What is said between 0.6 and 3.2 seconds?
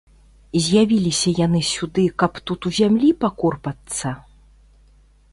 З'явіліся яны сюды, каб тут у зямлі